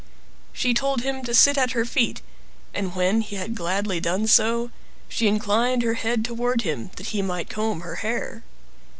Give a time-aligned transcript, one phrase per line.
[0.51, 2.23] She told him to sit at her feet,
[2.73, 4.71] and when he had gladly done so,
[5.07, 8.41] she inclined her head toward him, that he might comb her hair.